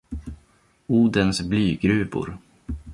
Odens 0.99 1.37
blygruvor. 1.49 2.29